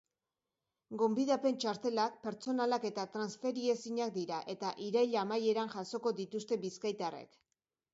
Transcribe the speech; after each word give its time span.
Gonbidapen 1.01 1.59
txartelak 1.65 2.17
pertsonalak 2.25 2.89
eta 2.91 3.05
transferiezinak 3.19 4.17
dira, 4.19 4.43
eta 4.57 4.75
irail 4.91 5.19
amaieran 5.27 5.75
jasoko 5.81 6.19
dituzte 6.23 6.65
bizkaitarrek. 6.69 7.45